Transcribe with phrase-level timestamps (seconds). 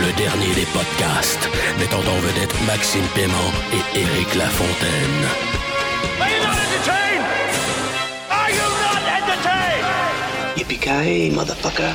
[0.00, 1.46] Le dernier des podcasts,
[1.78, 5.26] mettant en vedette Maxime Paiement et Éric Lafontaine.
[6.18, 7.24] Are you not entertained?
[8.30, 9.84] Are you not entertained?
[10.56, 11.92] Yippee-ki-yay, motherfucker.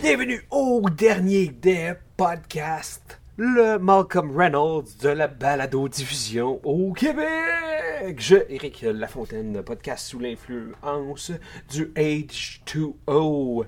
[0.00, 8.16] Bienvenue au dernier des podcasts, le Malcolm Reynolds de la balado-diffusion au Québec.
[8.18, 11.32] Je, Éric Lafontaine, podcast sous l'influence
[11.68, 13.66] du H2O.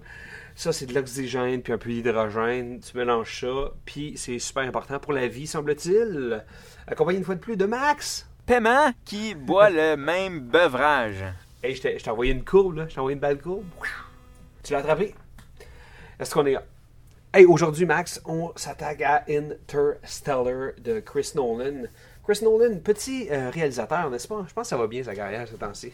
[0.55, 2.79] Ça, c'est de l'oxygène puis un peu d'hydrogène.
[2.79, 6.45] Tu mélanges ça, puis c'est super important pour la vie, semble-t-il.
[6.87, 8.29] Accompagné une fois de plus de Max.
[8.46, 11.24] Paiement qui boit le même beuvrage.
[11.65, 12.87] Hey, je t'ai envoyé une courbe, là.
[12.88, 13.65] Je t'ai envoyé une belle courbe.
[14.63, 15.15] Tu l'as attrapé?
[16.21, 16.63] Est-ce qu'on est là?
[17.37, 21.82] Hey, aujourd'hui, Max, on s'attaque à Interstellar de Chris Nolan.
[22.24, 24.46] Chris Nolan, petit euh, réalisateur, n'est-ce pas?
[24.48, 25.92] Je pense que ça va bien sa carrière ce temps-ci.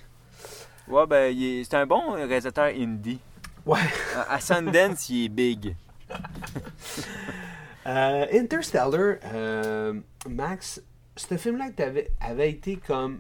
[0.86, 3.18] Ouais, ben, c'est un bon réalisateur indie.
[3.66, 3.80] Ouais.
[4.28, 5.74] À Sundance, il est big.
[7.84, 9.94] Euh, Interstellar, euh,
[10.28, 10.80] Max,
[11.16, 11.70] ce film-là
[12.20, 13.18] avait été comme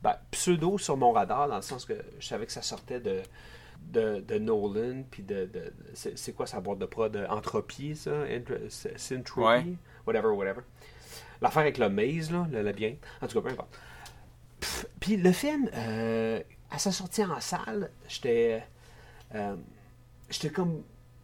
[0.00, 3.20] ben, pseudo sur mon radar, dans le sens que je savais que ça sortait de,
[3.92, 5.46] de, de Nolan, puis de.
[5.46, 8.12] de- c'est quoi sa boîte de prod Entropie, ça?
[9.46, 9.64] Ouais.
[10.06, 10.60] Whatever, whatever.
[11.40, 12.98] L'affaire avec le maze, là, le labyrinthe.
[13.22, 13.78] En tout cas, peu importe.
[15.00, 18.62] Puis le film, euh, à sa sortie en salle, j'étais.
[19.34, 19.56] euh,
[20.28, 20.82] j'étais comme.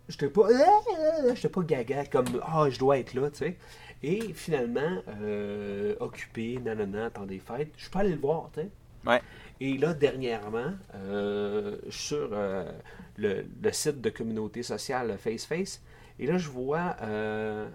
[0.08, 0.48] J'étais pas.
[1.34, 2.40] J'étais pas gaga, comme.
[2.42, 3.56] Ah, je dois être là, tu sais.
[4.02, 8.60] Et finalement, euh, occupé, nanana, temps des fêtes, je suis pas allé le voir, tu
[8.60, 8.68] sais.
[9.06, 9.20] Ouais.
[9.60, 12.70] Et là, dernièrement, euh, sur euh,
[13.16, 15.80] le, site de communauté sociale FaceFace,
[16.18, 17.68] et là, je vois euh,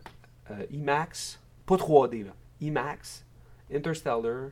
[0.52, 3.26] euh, IMAX, pas 3D, là, IMAX,
[3.74, 4.50] Interstellar,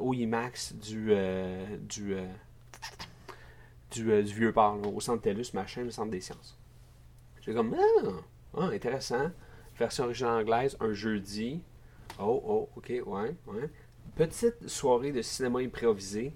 [0.00, 1.12] au IMAX du,
[1.80, 2.16] du,
[3.90, 6.58] du, vieux port, au centre TELUS, machin, le centre des sciences.
[7.42, 8.10] J'ai comme, ah,
[8.56, 9.30] ah, intéressant.
[9.76, 11.60] Version originale anglaise, un jeudi.
[12.18, 13.70] Oh, oh, ok, ouais, ouais.
[14.16, 16.32] Petite soirée de cinéma improvisé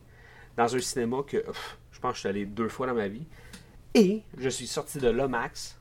[0.57, 3.09] dans un cinéma que pff, je pense que je suis allé deux fois dans ma
[3.09, 3.27] vie.
[3.95, 5.79] Et je suis sorti de là, Max.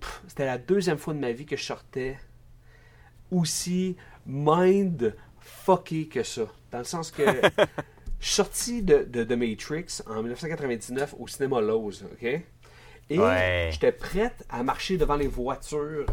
[0.00, 2.18] Pff, C'était la deuxième fois de ma vie que je sortais
[3.30, 3.96] aussi
[4.26, 6.46] mind fucké que ça.
[6.70, 7.22] Dans le sens que
[8.20, 12.42] je suis sorti de, de, de Matrix en 1999 au cinéma Lowe's, ok?
[13.08, 13.68] Et Ouais.
[13.72, 16.06] j'étais prête à marcher devant les voitures,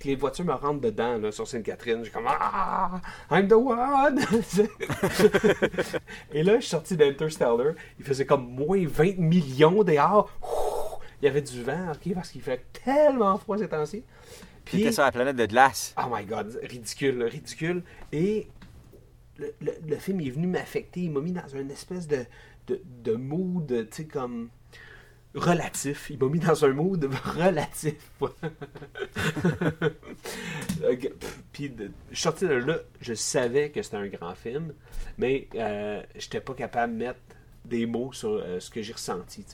[0.00, 2.02] puis que les voitures me rentrent dedans, là, sur Sainte-Catherine.
[2.02, 3.00] J'ai comme Ah,
[3.30, 4.18] I'm the one!
[6.32, 7.74] Et là, je suis sorti d'Interstellar.
[7.98, 10.30] Il faisait comme moins 20 millions dehors.
[10.42, 14.02] Ouh, Il y avait du vent, ok, parce qu'il fait tellement froid ces temps-ci.
[14.64, 15.94] Puis il était sur la planète de glace.
[15.98, 17.82] Oh my god, ridicule, ridicule.
[18.12, 18.48] Et
[19.36, 21.00] le, le- le film est venu m'affecter.
[21.00, 22.24] Il m'a mis dans une espèce de,
[22.68, 24.48] de, de mood, tu sais, comme
[25.34, 26.10] relatif.
[26.10, 27.94] Il m'a mis dans un mood relatif.
[31.52, 34.72] Puis de- je suis sorti de là, je savais que c'était un grand film,
[35.18, 37.20] mais euh, j'étais pas capable de mettre
[37.64, 39.44] des mots sur euh, ce que j'ai ressenti.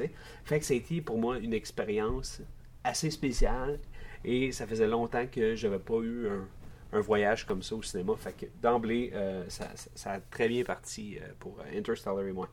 [0.45, 2.41] Fait que ça a été pour moi une expérience
[2.85, 3.79] assez spéciale
[4.25, 6.47] et ça faisait longtemps que j'avais pas eu un,
[6.93, 8.15] un voyage comme ça au cinéma.
[8.17, 12.49] Fait que d'emblée, euh, ça, a très bien parti euh, pour euh, Interstellar et moi.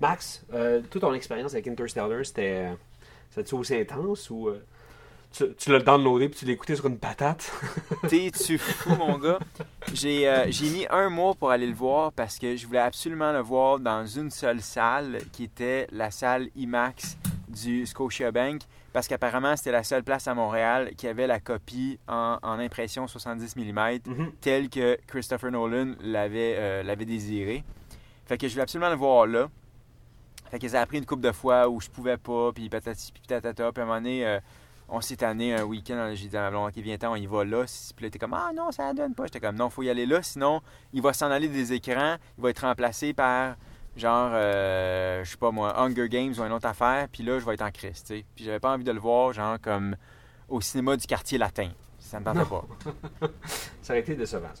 [0.00, 0.44] Max,
[0.90, 2.68] toute ton expérience avec Interstellar, c'était
[3.30, 4.50] c'était aussi intense ou
[5.32, 7.50] tu, tu l'as downloadé puis tu écouté sur une patate?
[8.08, 9.38] T'es-tu fou, mon gars?
[9.94, 13.38] J'ai j'ai mis un mois pour aller le voir parce que je voulais absolument le
[13.38, 17.16] voir dans une seule salle qui était la salle IMAX
[17.48, 18.62] du Scotiabank
[18.94, 23.06] parce qu'apparemment c'était la seule place à Montréal qui avait la copie en, en impression
[23.06, 24.32] 70 mm Mhm.
[24.40, 27.62] telle que Christopher Nolan l'avait euh, désiré.
[28.24, 29.48] Fait que je voulais absolument le voir là.
[30.50, 33.10] Fait que ça a pris une couple de fois où je pouvais pas, puis patati,
[33.12, 33.72] puis tatata.
[33.72, 34.38] Puis à un moment donné, euh,
[34.88, 36.12] on s'est tanné un week-end.
[36.14, 37.64] J'ai dit à ma blonde, OK, viens on y va là.
[37.96, 39.24] Puis là, t'es comme, ah non, ça donne pas.
[39.24, 40.22] J'étais comme, non, faut y aller là.
[40.22, 40.60] Sinon,
[40.92, 42.16] il va s'en aller des écrans.
[42.38, 43.56] Il va être remplacé par,
[43.96, 47.08] genre, euh, je sais pas moi, Hunger Games ou une autre affaire.
[47.10, 48.24] Puis là, je vais être en crise, tu sais.
[48.34, 49.96] Puis j'avais pas envie de le voir, genre, comme
[50.48, 51.70] au cinéma du quartier latin.
[51.98, 52.64] Ça me tentait pas.
[53.82, 54.52] ça a été décevant.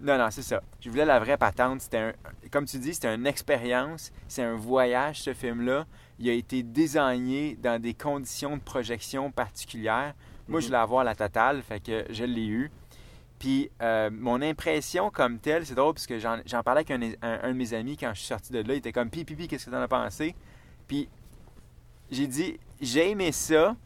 [0.00, 0.62] Non, non, c'est ça.
[0.80, 1.80] Je voulais la vraie patente.
[1.80, 2.12] C'était un,
[2.50, 5.86] comme tu dis, c'était une expérience, c'est un voyage, ce film-là.
[6.18, 10.14] Il a été désigné dans des conditions de projection particulières.
[10.48, 12.70] Moi, je voulais avoir la totale, fait que je l'ai eu.
[13.38, 16.98] Puis, euh, mon impression comme telle, c'est drôle parce que j'en parlais avec un,
[17.48, 18.74] de mes amis quand je suis sorti de là.
[18.74, 20.34] Il était comme, Pi, pi, pi, qu'est-ce que t'en as pensé?
[20.88, 21.08] Puis,
[22.10, 23.76] j'ai dit, j'ai aimé ça,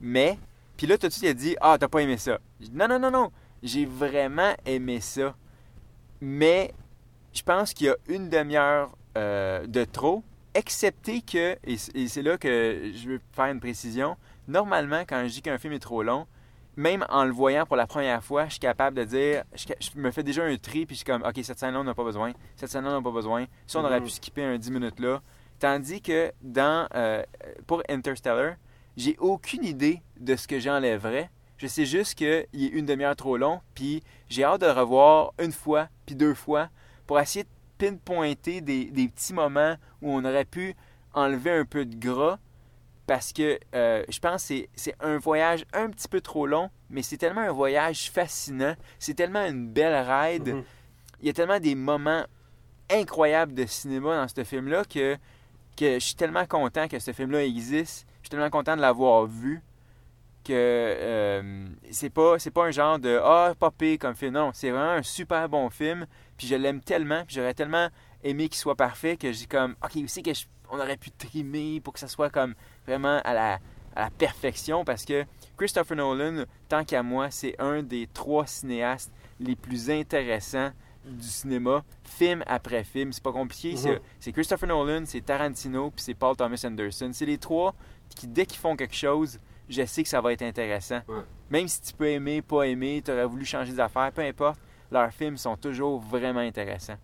[0.00, 0.38] mais.
[0.76, 2.38] Puis là, tout de suite, il a dit, ah, t'as pas aimé ça.
[2.60, 3.32] Dit, non, non, non, non.
[3.62, 5.34] J'ai vraiment aimé ça.
[6.20, 6.74] Mais
[7.32, 10.22] je pense qu'il y a une demi-heure euh, de trop,
[10.54, 14.16] excepté que, et c'est là que je veux faire une précision,
[14.48, 16.26] normalement, quand je dis qu'un film est trop long,
[16.76, 19.98] même en le voyant pour la première fois, je suis capable de dire, je, je
[19.98, 22.04] me fais déjà un tri, puis je suis comme, OK, cette scène-là, on n'a pas
[22.04, 24.04] besoin, cette scène-là, on n'a pas besoin, ça, on aurait Mhm.
[24.06, 25.20] pu skipper un 10 minutes là.
[25.58, 27.22] Tandis que dans, euh,
[27.66, 28.56] pour Interstellar,
[28.96, 31.30] j'ai aucune idée de ce que j'enlèverais.
[31.56, 35.32] Je sais juste qu'il est une demi-heure trop long, puis j'ai hâte de le revoir
[35.42, 36.68] une fois, puis deux fois,
[37.06, 40.74] pour essayer de pinpointer des, des petits moments où on aurait pu
[41.14, 42.38] enlever un peu de gras,
[43.06, 47.02] parce que euh, je pense que c'est- un voyage un petit peu trop long, mais
[47.02, 50.64] c'est tellement un voyage fascinant, c'est tellement une belle ride, Mhm.
[51.20, 52.24] il y a tellement des moments
[52.90, 55.16] incroyables de cinéma dans ce film-là que,
[55.76, 59.26] que je suis tellement content que ce film-là existe, je suis tellement content de l'avoir
[59.26, 59.62] vu
[60.44, 64.52] que euh, c'est pas c'est pas un genre de ah pas pire comme film non
[64.54, 66.06] c'est vraiment un super bon film
[66.36, 67.88] puis je l'aime tellement puis j'aurais tellement
[68.22, 71.80] aimé qu'il soit parfait que j'ai comme ok aussi que je- on aurait pu trimer
[71.80, 72.54] pour que ça soit comme
[72.86, 73.58] vraiment à la
[73.94, 75.24] à la perfection parce que
[75.56, 79.10] Christopher Nolan tant qu'à moi c'est un des trois cinéastes
[79.40, 80.70] les plus intéressants
[81.04, 83.76] du cinéma film après film c'est pas compliqué Mhm.
[83.78, 87.74] c'est- c'est Christopher Nolan c'est Tarantino puis c'est Paul Thomas Anderson c'est les trois
[88.14, 91.00] qui dès qu'ils font quelque chose je sais que ça va être intéressant.
[91.08, 91.22] Ouais.
[91.50, 94.60] Même si tu peux aimer, pas aimer, tu aurais voulu changer d'affaires, peu importe,
[94.92, 96.94] leurs films sont toujours vraiment intéressants.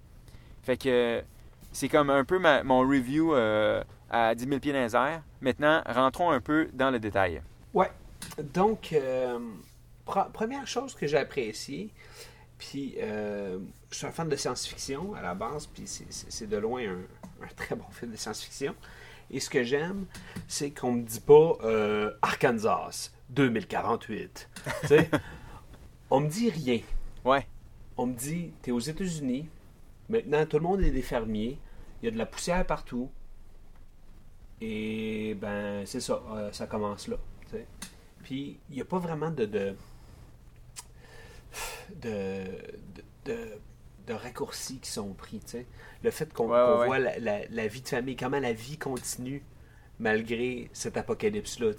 [0.63, 1.25] Fait que
[1.73, 3.83] c'est comme un peu ma- mon review euh,
[4.13, 5.23] à 10 000 pieds dans les airs.
[5.41, 7.43] Maintenant, rentrons un peu dans le détail.
[7.75, 7.91] Ouais.
[8.55, 9.39] Donc, euh,
[10.07, 11.91] pre- première chose que j'ai appréciée,
[12.59, 13.59] puis euh,
[13.91, 17.49] je suis un fan de science-fiction à la base, puis c'est- de loin un, un
[17.57, 18.75] très bon film de science-fiction.
[19.31, 20.05] Et ce que j'aime,
[20.47, 24.49] c'est qu'on me dit pas euh, Arkansas 2048.
[24.83, 25.11] Tu sais,
[26.11, 26.81] on me dit rien.
[27.25, 27.47] Ouais,
[27.97, 29.49] On me dit, t'es aux États-Unis,
[30.09, 31.59] maintenant tout le monde est des fermiers,
[32.03, 33.11] il y a de la poussière partout.
[34.65, 37.17] Et ben, c'est ça, euh, ça commence là.
[38.23, 39.45] Puis, il n'y a pas vraiment de.
[39.45, 39.75] de.
[42.01, 42.45] de,
[43.27, 45.41] de, raccourcis qui sont pris.
[45.41, 45.67] tu sais.
[46.03, 46.87] Le fait qu'on Ouais, ouais.
[46.87, 49.43] voit la, la- la vie de famille, comment la vie continue
[49.99, 51.71] malgré cet apocalypse-là.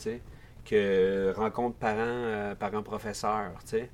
[0.65, 3.53] Que rencontre parents, euh, parents-professeurs.
[3.63, 3.89] tu sais.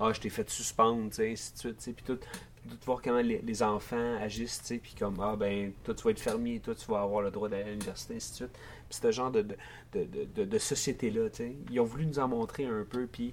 [0.00, 1.76] Ah, je t'ai fait suspendre, tu sais, ainsi de suite.
[1.78, 1.92] tu sais.
[1.92, 2.18] Puis tout,
[2.66, 6.02] tout voir comment les, les enfants agissent, tu sais, puis comme, ah ben, toi tu
[6.04, 8.58] vas être fermier, toi tu vas avoir le droit d'aller à l'université, ainsi de suite.
[8.88, 9.56] Puis ce genre de, de,
[9.92, 11.56] de, de, de- de société-là, tu sais.
[11.70, 13.32] Ils ont voulu nous en montrer un peu, puis...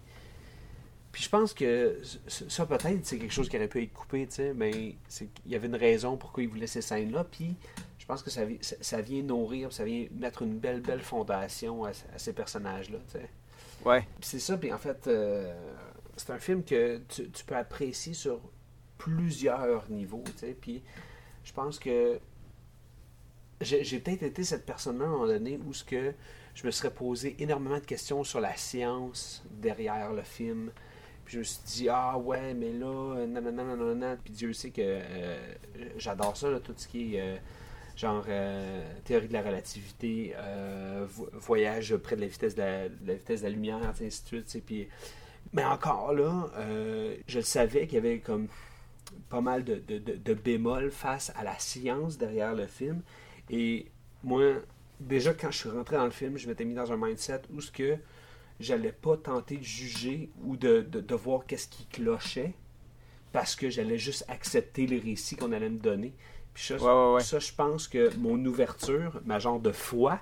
[1.11, 4.33] Puis je pense que ça, peut-être, c'est quelque chose qui aurait pu être coupé, tu
[4.33, 7.55] sais, mais c'est qu'il y avait une raison pourquoi ils voulaient ces scènes-là, puis
[7.99, 11.85] je pense que ça, ça, ça vient nourrir, ça vient mettre une belle, belle fondation
[11.85, 13.29] à, à ces personnages-là, tu sais.
[13.85, 15.53] ouais, Puis c'est ça, puis en fait, euh,
[16.17, 18.39] c'est un film que tu, tu peux apprécier sur
[19.03, 20.23] plusieurs niveaux,
[20.61, 20.81] puis
[21.43, 22.19] je pense que
[23.61, 26.13] j'ai peut-être été cette personne-là à un moment donné où ce que
[26.55, 30.71] je me serais posé énormément de questions sur la science derrière le film.
[31.25, 34.17] Puis je me suis dit, ah ouais, mais là, nanana, nanana.
[34.23, 35.53] Puis Dieu sait que euh,
[35.97, 37.37] j'adore ça, tout ce qui est euh,
[37.95, 40.33] genre euh, théorie de la relativité,
[41.07, 44.63] vo- voyage près de la vitesse de la, vitesse de la lumière, ainsi de suite.
[44.65, 44.87] Puis,
[45.53, 46.49] mais encore là,
[47.27, 48.47] je le savais qu'il y avait comme
[49.29, 53.01] pas mal de, de, de, de bémols face à la science derrière le film.
[53.49, 53.91] Et
[54.23, 54.43] moi,
[54.99, 57.61] déjà quand je suis rentré dans le film, je m'étais mis dans un mindset où
[57.61, 57.97] ce que
[58.59, 62.53] j'allais pas tenter de juger ou de, de, de voir qu'est-ce qui clochait
[63.31, 66.13] parce que j'allais juste accepter les récits qu'on allait me donner.
[66.53, 67.23] Puis ça, Ouais, ouais, ouais.
[67.23, 70.19] ça, je pense que mon ouverture, ma genre de foi,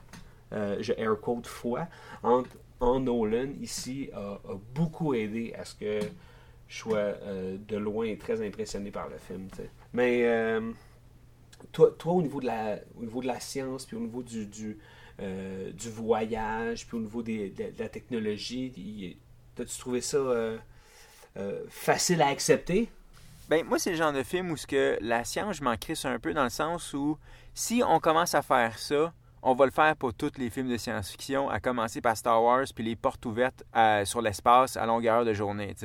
[0.54, 1.88] euh, je air quote foi,
[2.24, 2.44] en,
[2.80, 6.00] en Nolan ici a, a beaucoup aidé à ce que
[6.78, 9.48] sois euh, de loin très impressionné par le film.
[9.94, 10.72] Mais euh,
[11.72, 14.46] toi, toi au, niveau de la, au niveau de la science, puis au niveau du,
[14.46, 14.78] du,
[15.20, 19.18] euh, voyage, puis au niveau des- de, la technologie,
[19.56, 20.58] t'as-tu trouvé ça euh,
[21.70, 22.90] facile à accepter?
[23.50, 26.20] Ben, moi, c'est le genre de film où que la science, je m'en crisse un
[26.20, 27.18] peu dans le sens où
[27.54, 29.14] si on commence à faire ça,
[29.44, 32.66] on va le faire pour tous les films de science-fiction, à commencer par Star Wars,
[32.74, 33.64] puis les portes ouvertes
[34.06, 35.76] sur l'espace à longueur de journée.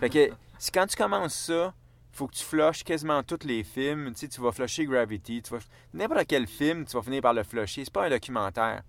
[0.00, 1.74] Fait que si quand tu commences ça,
[2.12, 4.12] faut que tu flushes quasiment tous les films.
[4.12, 5.60] Tu sais, tu vas flusher Gravity, tu vas...
[5.94, 7.84] N'importe quel film, tu vas finir par le flusher.
[7.84, 8.82] C'est pas un documentaire.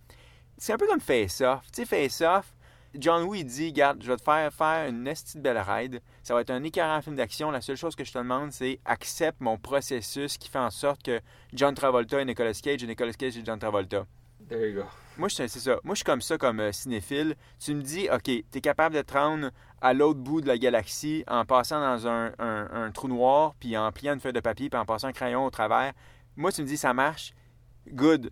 [0.57, 1.71] C'est un peu comme Face Off.
[1.71, 2.53] Tu sais, Face Off,
[2.95, 6.01] John Woo, il dit, regarde, je vais te faire faire une esti de belle ride.
[6.21, 7.49] Ça va être un écœurant film d'action.
[7.49, 11.01] La seule chose que je te demande, c'est accepte mon processus qui fait en sorte
[11.01, 11.19] que
[11.53, 14.05] John Travolta est Nicolas Cage et Nicolas Cage est John Travolta.
[14.47, 14.87] There you go.
[15.17, 15.77] Moi, je- c'est ça.
[15.83, 17.35] Moi, je suis comme ça comme euh, cinéphile.
[17.59, 19.51] Tu me dis, OK, tu es capable de te rendre
[19.81, 23.77] à l'autre bout de la galaxie en passant dans un, un- un trou noir, puis
[23.77, 25.93] en pliant une feuille de papier, puis en passant un crayon au travers.
[26.35, 27.33] Moi, tu me dis, ça marche.
[27.91, 28.31] Good.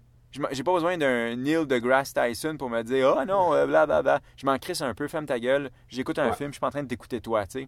[0.52, 4.22] J'ai pas besoin d'un Neil deGrasse Tyson pour me dire, oh non, euh, blablabla.
[4.38, 5.70] Je m'en crisse un peu, ferme ta gueule.
[5.90, 6.36] J'écoute un Ouais.
[6.36, 7.68] film, je suis pas en train de t'écouter toi, tu sais.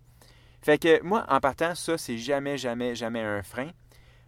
[0.61, 3.69] Fait que moi, en partant, ça, c'est jamais, jamais, jamais un frein.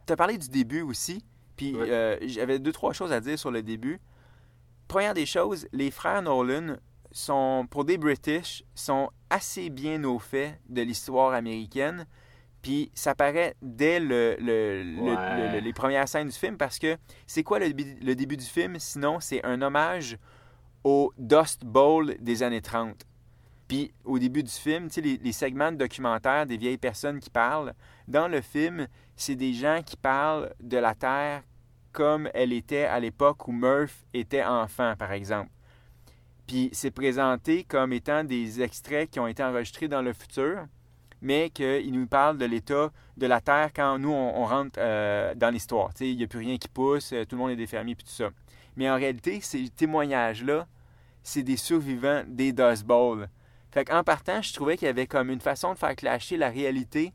[0.06, 1.24] Tu as parlé du début aussi,
[1.56, 1.90] puis Ouais.
[1.90, 4.02] euh, j'avais deux, trois choses à dire sur le début.
[4.88, 6.76] Première des choses, les frères Nolan
[7.12, 12.06] sont, pour des British, sont assez bien au fait de l'histoire américaine.
[12.62, 15.54] Puis ça paraît dès le, le- le- Ouais.
[15.54, 18.46] le- les premières scènes du film parce que c'est quoi le, début- le début du
[18.46, 18.78] film?
[18.80, 20.18] Sinon, c'est un hommage
[20.84, 23.06] au Dust Bowl des années 30.
[23.68, 27.20] Puis au début du film, tu sais, les, les segments de documentaires des vieilles personnes
[27.20, 27.74] qui parlent,
[28.08, 31.44] dans le film, c'est des gens qui parlent de la Terre
[31.96, 35.50] comme elle était à l'époque où Murph était enfant, par exemple.
[36.46, 40.66] Puis c'est présenté comme étant des extraits qui ont été enregistrés dans le futur,
[41.22, 45.50] mais qu'ils nous parlent de l'état de la Terre quand nous, on, rentre euh, dans
[45.50, 45.92] l'histoire.
[46.02, 48.12] Il n'y a plus rien qui pousse, euh, tout le monde est fermiers, puis tout
[48.12, 48.30] ça.
[48.76, 50.68] Mais en réalité, ces témoignages-là,
[51.24, 53.30] c'est des survivants des Dust Bowl.
[53.72, 56.50] Fait qu'en partant, je trouvais qu'il y avait comme une façon de faire clasher la
[56.50, 57.14] réalité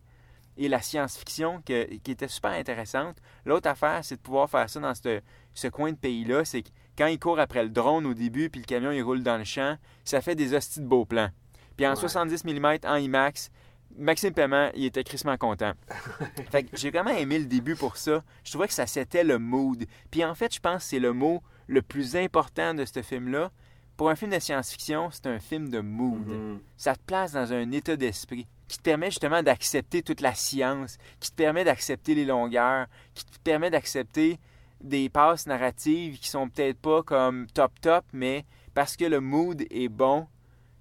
[0.56, 3.16] et la science-fiction que- qui était super intéressante.
[3.44, 5.20] L'autre affaire, c'est de pouvoir faire ça dans ce,
[5.54, 6.44] ce coin de pays-là.
[6.44, 9.22] C'est que quand ils courent après le drone au début, puis le camion, il roule
[9.22, 11.30] dans le champ, ça fait des hosties de beaux plans.
[11.76, 11.96] Puis en Ouais.
[11.96, 13.50] 70 mm en IMAX,
[13.96, 15.72] Maxime Paiement, il était crissement content.
[16.50, 18.22] fait que j'ai vraiment aimé le début pour ça.
[18.44, 19.84] Je trouvais que ça c'était le mood.
[20.10, 23.50] Puis en fait, je pense que c'est le mot le plus important de ce film-là.
[23.96, 26.60] Pour un film de science-fiction, c'est un film de mood Mhm.
[26.76, 30.96] ça te place dans un état d'esprit qui te permet justement d'accepter toute la science,
[31.18, 34.38] qui te permet d'accepter les longueurs, qui te permet d'accepter
[34.80, 39.64] des passes narratives qui sont peut-être pas comme top top, mais parce que le mood
[39.72, 40.28] est bon,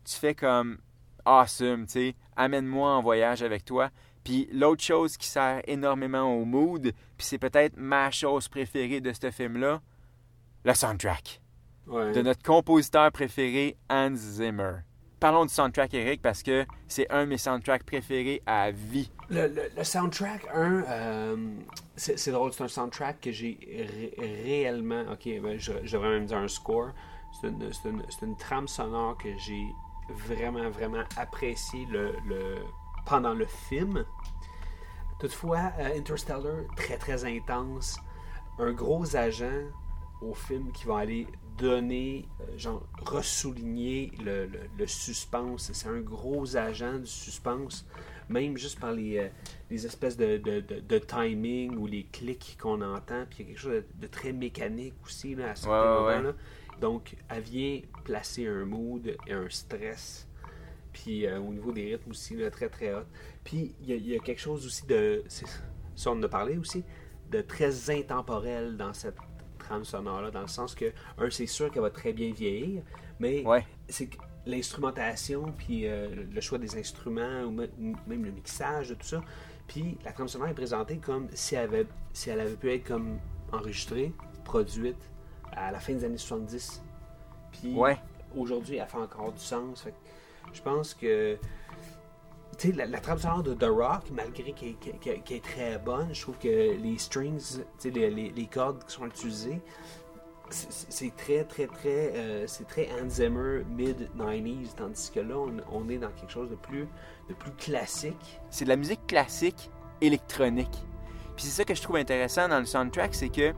[0.06, 0.78] tu fais comme
[1.26, 3.90] awesome, tu sais, amène-moi en voyage avec toi.
[4.24, 9.12] Puis l'autre chose qui sert énormément au mood, puis c'est peut-être ma chose préférée de
[9.14, 9.82] ce film-là,
[10.64, 11.42] le soundtrack
[11.88, 12.12] Ouais.
[12.12, 14.74] de notre compositeur préféré, Hans Zimmer.
[15.20, 19.12] Parlons du soundtrack, Eric, parce que c'est un de mes soundtracks préférés à vie.
[19.30, 19.50] Le,
[19.84, 21.36] soundtrack 1, euh,
[21.98, 25.04] c'est drôle, c'est un soundtrack que j'ai ré- réellement.
[25.12, 25.60] Ok, ben,
[26.00, 26.92] même dire un score.
[27.42, 29.66] C'est une, trame sonore que j'ai
[30.10, 32.64] vraiment, vraiment apprécié le, le-
[33.06, 34.06] pendant le film.
[35.20, 38.00] Toutefois, euh, Interstellar, très, très intense.
[38.58, 39.68] Un gros agent
[40.22, 45.72] au film qui va aller donner, euh, genre, ressouligner le, le- le suspense.
[45.74, 47.86] C'est un gros agent du suspense,
[48.30, 49.28] même juste par les, euh,
[49.70, 53.26] les espèces de, de- de- de timing ou les clics qu'on entend.
[53.30, 56.22] Puis il y a quelque chose de, très mécanique aussi là, à certains Ouais, ouais.
[56.24, 56.34] là.
[56.80, 60.28] Donc, elle vient placer un mood et un stress.
[60.94, 63.04] Puis euh, au niveau des rythmes aussi, là, très très hot.
[63.44, 65.24] Puis il y, y a quelque chose aussi de.
[65.96, 66.84] Ça, on en a parlé aussi,
[67.30, 69.18] de très intemporel dans cette
[69.70, 72.82] trame sonore-là, dans le sens que, un, c'est sûr qu'elle va très bien vieillir,
[73.20, 73.66] mais Ouais.
[73.88, 78.90] c'est que l'instrumentation, puis euh, le choix des instruments, ou, me- ou même le mixage
[78.90, 79.22] de tout ça,
[79.68, 82.84] puis la trame sonore est présentée comme si elle avait, si elle avait pu être
[82.88, 83.20] comme
[83.52, 84.12] enregistrée,
[84.44, 84.98] produite
[85.52, 86.82] à la fin des années 70.
[87.52, 87.98] Puis Ouais.
[88.36, 89.82] aujourd'hui, elle fait encore du sens.
[89.84, 89.96] Fait que
[90.54, 91.38] je pense que
[92.68, 97.62] la, la de The Rock, malgré qu'elle est très bonne, je trouve que les strings,
[97.86, 99.62] les, cordes qui sont utilisées,
[100.50, 105.90] c'est- très, très, très, euh, c'est très Hans Zimmer mid-90s, tandis que là, on, on
[105.90, 106.88] est dans quelque chose de plus,
[107.30, 108.40] de plus classique.
[108.50, 109.70] C'est de la musique classique
[110.02, 110.84] électronique.
[111.36, 113.54] Puis c'est ça que je trouve intéressant dans le soundtrack, c'est que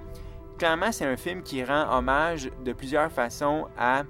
[0.57, 4.03] clairement, c'est un film qui rend hommage de plusieurs façons à,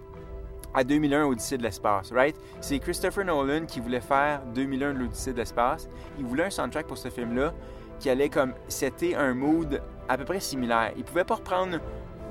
[0.74, 2.36] à 2001 Odyssée de l'espace, right?
[2.60, 5.90] C'est Christopher Nolan qui voulait faire 2001 de l'Odyssée de l'espace.
[6.20, 7.54] Il voulait un soundtrack pour ce film-là
[8.00, 10.92] qui allait comme c'était un mood à peu près similaire.
[10.98, 11.80] Il pouvait pas reprendre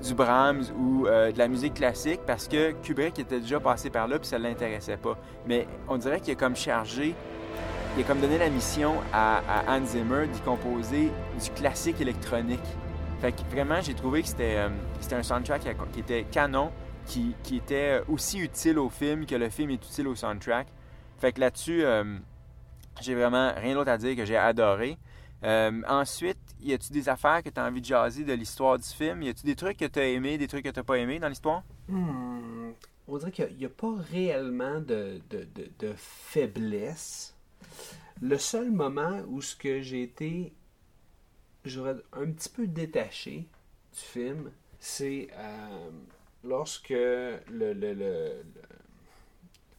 [0.02, 4.08] du Brahms ou euh, de la musique classique parce que Kubrick était déjà passé par
[4.08, 5.18] là puis ça l'intéressait pas.
[5.46, 7.14] Mais on dirait qu'il a comme chargé
[7.96, 11.10] il a comme donné la mission à, à Hans Zimmer d'y composer
[11.42, 12.60] du classique électronique.
[13.20, 14.68] Fait que vraiment, j'ai trouvé que c'était euh,
[15.18, 16.70] un soundtrack qui était canon,
[17.06, 20.68] qui, était aussi utile au film que le film est utile au soundtrack.
[21.18, 22.18] Fait que là-dessus, euh,
[23.00, 24.98] J'ai vraiment rien d'autre à dire que j'ai adoré.
[25.42, 28.88] Euh, ensuite, y a-tu des affaires que tu as envie de jaser de l'histoire du
[28.88, 29.22] film?
[29.22, 31.28] Y a-tu des trucs que tu as aimé, des trucs que tu pas aimé dans
[31.28, 31.62] l'histoire?
[31.88, 32.72] Hmm,
[33.08, 37.34] on dirait qu'il n'y a, pas réellement de, de, de, de faiblesse.
[38.20, 40.52] Le seul moment où ce que j'ai été
[41.64, 43.48] j'aurais un petit peu détaché
[43.92, 45.90] du film, c'est euh,
[46.44, 48.42] lorsque le, le,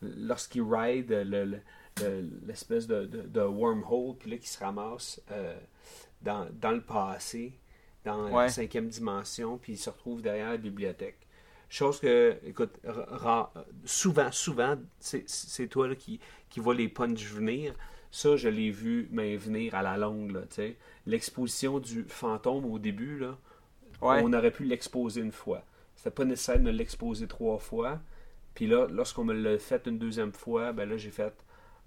[0.01, 1.59] lorsqu'il ride le- le-
[2.01, 5.55] le- l'espèce de, de, de wormhole, puis là qu'il se ramasse euh,
[6.21, 7.53] dans, dans le passé,
[8.05, 8.43] dans Ouais.
[8.43, 11.17] la cinquième dimension, puis il se retrouve derrière la bibliothèque.
[11.69, 12.71] Chose que, écoute,
[13.85, 17.73] souvent, souvent, c'est- toi là, qui, qui vois les punches venir.
[18.11, 20.37] Ça, je l'ai vu mais venir à la longue.
[21.05, 23.37] L'exposition du fantôme au début, là,
[24.01, 24.19] Ouais.
[24.23, 25.63] on aurait pu l'exposer une fois.
[26.01, 27.99] C'était pas nécessaire de me l'exposer trois fois.
[28.55, 31.33] Puis là, lorsqu'on me l'a fait une deuxième fois, ben là, j'ai fait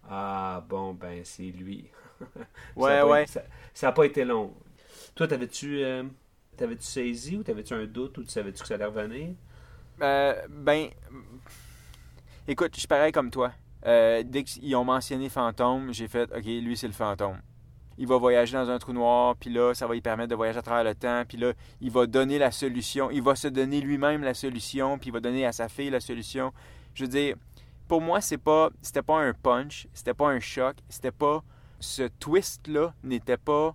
[0.09, 1.91] Ah, bon, ben, c'est lui.
[2.79, 3.27] Ça Ouais, a pas ouais.
[3.27, 3.43] été- ça,
[3.75, 4.55] ça a pas été long.
[5.17, 6.05] Toi, t'avais-tu euh,
[6.57, 9.35] t'avais-tu saisi ou t'avais-tu un doute ou tu savais-tu que ça allait revenir?
[10.03, 10.91] Euh, ben,
[12.49, 13.53] écoute, je suis pareil comme toi.
[13.87, 17.39] Euh, dès qu'ils ont mentionné fantôme, j'ai fait, OK, lui, c'est le fantôme.
[17.99, 20.59] Il va voyager dans un trou noir, puis là, ça va lui permettre de voyager
[20.59, 23.11] à travers le temps, puis là, il va donner la solution.
[23.11, 26.01] Il va se donner lui-même la solution, puis il va donner à sa fille la
[26.01, 26.53] solution.
[26.95, 27.37] Je veux dire,
[27.89, 31.43] pour moi, c'est pas, c'était pas un punch, c'était pas un choc, c'était pas,
[31.81, 33.75] ce twist-là n'était pas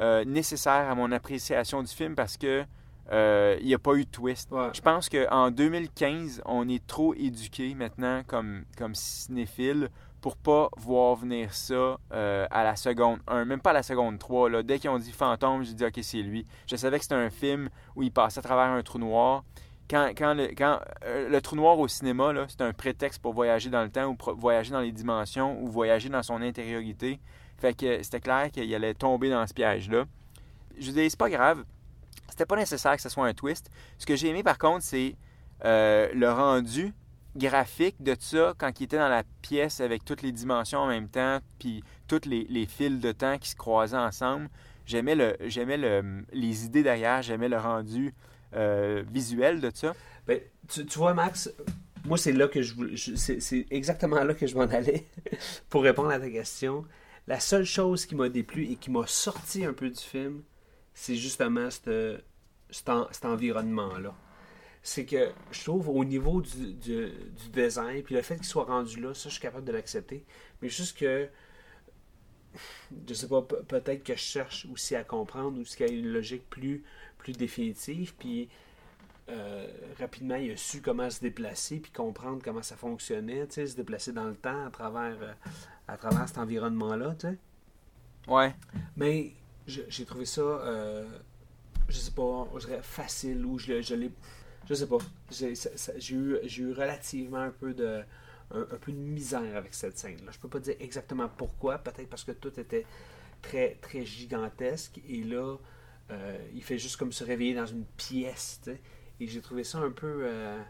[0.00, 2.64] euh, nécessaire à mon appréciation du film parce que
[3.12, 4.50] euh, il n'y a pas eu de twist.
[4.50, 4.70] Ouais.
[4.72, 11.16] Je pense qu'en 2015, on est trop éduqué maintenant comme, comme cinéphile pour pas voir
[11.16, 14.48] venir ça euh, à la seconde 1, même pas à la seconde 3.
[14.48, 14.62] Là.
[14.62, 16.46] Dès qu'ils ont dit fantôme, j'ai dit ok, c'est lui.
[16.66, 19.44] Je savais que c'était un film où il passait à travers un trou noir.
[19.90, 23.68] Quand, quand, le, quand euh, le trou noir au cinéma, c'est un prétexte pour voyager
[23.68, 27.20] dans le temps ou voyager dans les dimensions ou voyager dans son intériorité.
[27.58, 30.06] Fait que c'était clair qu'il allait tomber dans ce piège-là.
[30.78, 31.64] Je dis, c'est pas grave.
[32.28, 33.70] C'était pas nécessaire que ce soit un twist.
[33.98, 35.16] Ce que j'ai aimé par contre, c'est
[35.64, 36.92] euh, le rendu
[37.36, 41.08] graphique de ça quand il était dans la pièce avec toutes les dimensions en même
[41.08, 44.48] temps, puis tous les, les fils de temps qui se croisaient ensemble.
[44.86, 48.14] J'aimais le, j'aimais le, les idées derrière, j'aimais le rendu
[48.54, 49.94] euh, visuel de ça.
[50.26, 51.50] Ben, tu, vois, Max,
[52.04, 55.06] moi, c'est là que je je- c'est exactement là que je m'en allais
[55.70, 56.84] pour répondre à ta question.
[57.26, 60.42] La seule chose qui m'a déplu et qui m'a sorti un peu du film,
[60.94, 61.88] c'est justement cet,
[62.88, 64.14] en- cet environnement-là.
[64.82, 68.64] C'est que je trouve au niveau du, du, du design, puis le fait qu'il soit
[68.64, 70.24] rendu là, ça, je suis capable de l'accepter.
[70.62, 71.28] Mais juste que.
[73.08, 75.92] Je sais pas, pe- peut-être que je cherche aussi à comprendre ou qu'il y a
[75.92, 76.84] une logique plus,
[77.18, 78.14] plus définitive.
[78.18, 78.48] Puis
[79.28, 79.66] euh,
[79.98, 83.76] rapidement, il a su comment se déplacer puis comprendre comment ça fonctionnait, tu sais, se
[83.76, 85.32] déplacer dans le temps à travers, euh,
[85.88, 87.38] à travers cet environnement-là, tu sais.
[88.28, 88.54] Ouais.
[88.96, 89.32] Mais
[89.66, 91.04] j'ai trouvé ça, euh,
[91.88, 94.10] je sais pas, je dirais facile ou je, je l'ai,
[94.68, 94.98] je sais pas,
[95.30, 95.54] j'ai
[96.14, 98.02] eu, j'ai eu relativement un peu de,
[98.50, 100.30] un, un peu de misère avec cette scène-là.
[100.32, 102.86] Je peux pas dire exactement pourquoi, peut-être parce que tout était
[103.42, 105.56] très, très gigantesque et là,
[106.10, 108.60] euh, il fait juste comme se réveiller dans une pièce.
[109.20, 110.60] Et j'ai trouvé ça un peu, euh,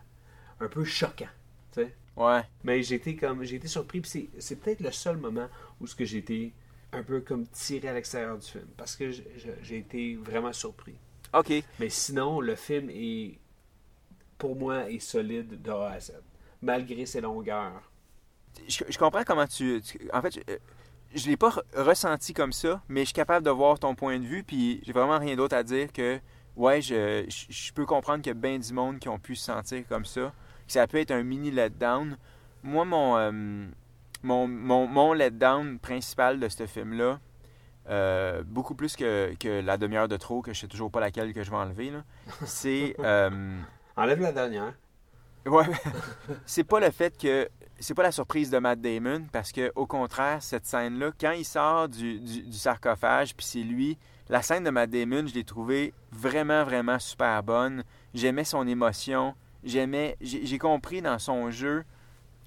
[0.61, 1.29] un peu choquant,
[1.73, 1.95] tu sais.
[2.17, 2.43] Ouais.
[2.63, 5.49] Mais j'ai été comme j'ai été surpris c'est, c'est peut-être le seul moment
[5.81, 6.55] où ce que j'ai été
[6.95, 10.97] un peu comme tiré à l'extérieur du film parce que j'ai, été vraiment surpris.
[11.33, 11.53] OK.
[11.81, 13.39] Mais sinon le film est
[14.39, 16.13] pour moi est solide de A à Z
[16.63, 17.83] malgré ses longueurs.
[18.69, 19.81] je, je comprends comment tu.
[19.83, 20.59] tu- en fait, je, euh,
[21.15, 24.19] je l'ai pas re- ressenti comme ça, mais je suis capable de voir ton point
[24.19, 26.19] de vue, puis j'ai vraiment rien d'autre à dire que,
[26.57, 29.37] ouais, je, je, je peux comprendre qu'il y a bien du monde qui ont pu
[29.37, 30.33] se sentir comme ça,
[30.67, 32.17] que ça peut être un mini letdown.
[32.63, 33.67] Moi, mon, euh,
[34.25, 37.21] mon, mon, mon letdown principal de ce film-là,
[37.89, 41.33] euh, beaucoup plus que, que la demi-heure de trop, que je sais toujours pas laquelle
[41.33, 42.03] que je vais enlever, là,
[42.45, 42.97] c'est.
[42.99, 43.61] euh,
[43.97, 44.73] Enlève la dernière.
[45.47, 45.67] Ouais,
[46.47, 49.85] c'est pas le fait que c'est pas la surprise de Matt Damon parce que au
[49.87, 53.99] contraire cette scène là quand il sort du, du, du sarcophage puis c'est lui
[54.31, 57.83] la scène de Matt Damon je l'ai trouvée vraiment vraiment super bonne
[58.15, 59.35] j'aimais son émotion
[59.65, 61.85] j'aimais j'ai j'ai compris dans son jeu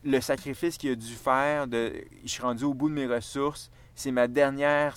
[0.04, 3.72] le sacrifice qu'il a dû faire de je suis rendu au bout de mes ressources
[3.96, 4.96] c'est ma dernière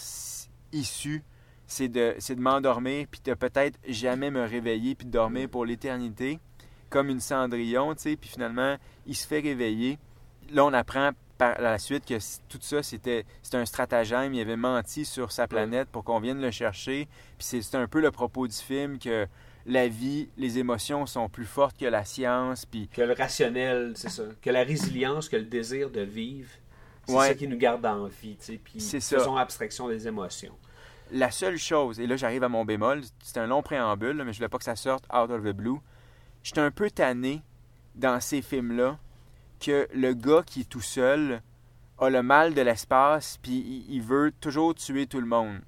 [0.72, 1.22] issue
[1.66, 5.64] c'est de c'est de m'endormir puis de peut-être jamais me réveiller puis de dormir pour
[5.64, 6.38] l'éternité
[6.90, 9.98] comme une cendrillon, tu sais, puis finalement, il se fait réveiller.
[10.50, 14.34] Là, on apprend par la suite que tout ça, c'était c'était un stratagème.
[14.34, 17.08] Il avait menti sur sa planète pour qu'on vienne le chercher.
[17.38, 19.26] Puis c'est c'est un peu le propos du film que
[19.66, 22.64] la vie, les émotions sont plus fortes que la science.
[22.66, 24.25] Puis Que le rationnel, c'est ça.
[24.42, 26.51] Que la résilience, que le désir de vivre,
[27.07, 27.29] C'est Ouais.
[27.29, 29.18] ça qui nous garde en vie, tu sais, puis C'est ça.
[29.18, 30.55] faisons abstraction des émotions.
[31.11, 34.33] La seule chose, et là j'arrive à mon bémol, c'est un long préambule, là, mais
[34.33, 35.79] je voulais pas que ça sorte out of the blue.
[36.44, 37.42] J'étais un peu tanné
[37.96, 38.96] dans ces films-là
[39.59, 41.42] que le gars qui est tout seul
[41.99, 45.59] a le mal de l'espace, puis il veut toujours tuer tout le monde.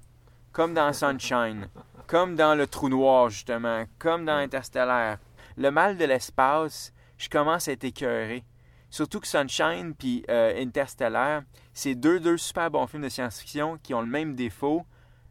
[0.53, 1.67] Comme dans Sunshine,
[2.05, 5.17] comme dans Le Trou Noir, justement, comme dans Interstellar.
[5.57, 8.43] Le mal de l'espace, je commence à être écœuré.
[8.91, 11.41] Surtout que Sunshine puis euh, Interstellar,
[11.73, 14.85] c'est deux, deux super bons films de science-fiction qui ont le même défaut.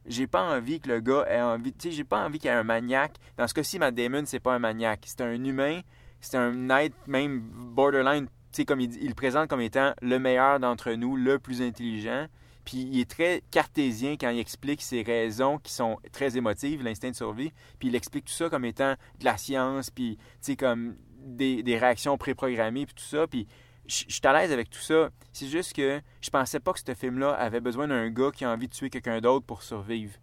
[0.06, 1.72] J'ai pas envie que le gars ait envie.
[1.72, 3.14] Tu sais, j'ai pas envie qu'il y ait un maniaque.
[3.36, 5.04] Dans ce cas-ci, Matt Damon, c'est pas un maniaque.
[5.06, 5.82] C'est un humain.
[6.20, 8.26] C'est un être même borderline.
[8.26, 11.62] Tu sais, comme il, il le présente comme étant le meilleur d'entre nous, le plus
[11.62, 12.26] intelligent.
[12.64, 17.10] Puis il est très cartésien quand il explique ses raisons qui sont très émotives, l'instinct
[17.10, 17.52] de survie.
[17.78, 21.62] Puis il explique tout ça comme étant de la science, puis tu sais, comme des,
[21.62, 23.26] des réactions préprogrammées, puis tout ça.
[23.26, 23.46] Puis
[23.86, 25.10] je je suis à l'aise avec tout ça.
[25.32, 28.50] C'est juste que je pensais pas que ce film-là avait besoin d'un gars qui a
[28.50, 30.14] envie de tuer quelqu'un d'autre pour survivre.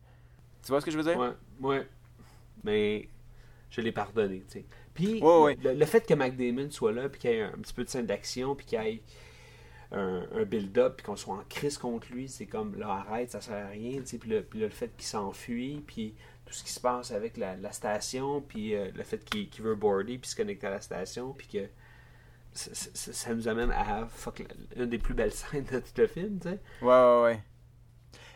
[0.64, 1.18] Tu vois ce que je veux dire?
[1.18, 1.88] Ouais, ouais.
[2.64, 3.10] Mais
[3.70, 4.66] je l'ai pardonné, tu sais.
[4.94, 5.58] Puis Ouais, ouais.
[5.64, 7.84] Le, le fait que Mac Damon soit là, puis qu'il y ait un, petit peu
[7.84, 9.02] de scène d'action, puis qu'il y ait
[9.92, 13.66] un, build-up, puis qu'on soit en crise contre lui, c'est comme là, arrête, ça sert
[13.66, 14.02] à rien.
[14.02, 16.14] Puis le, le fait qu'il s'enfuit, puis
[16.46, 20.18] tout ce qui se passe avec la, station, puis euh, le fait qu'il veut boarder,
[20.18, 21.68] puis se connecter à la station, puis que
[22.54, 24.44] ça nous amène à fuck,
[24.76, 26.60] une des plus belles scènes de tout le film, tu sais.
[26.82, 27.44] Ouais, ouais, ouais.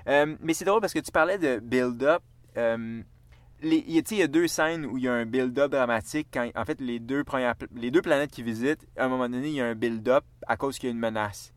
[0.08, 2.22] Euh, mais c'est drôle parce que tu parlais de build-up.
[2.58, 3.02] Euh,
[3.63, 5.13] les- il y a- tu sais, il y a deux scènes où il y a
[5.13, 6.28] un build-up dramatique.
[6.34, 9.47] Quand, en fait, les deux, premières, les deux planètes qu'ils visitent, à un moment donné,
[9.47, 11.52] il y a un build-up à cause qu'il y a une menace.